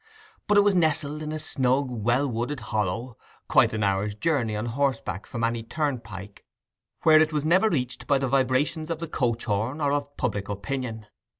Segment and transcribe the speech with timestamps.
[0.47, 3.17] But it was nestled in a snug well wooded hollow,
[3.47, 6.43] quite an hour's journey on horseback from any turnpike,
[7.03, 10.49] where it was never reached by the vibrations of the coach horn, or of public
[10.49, 11.05] opinion.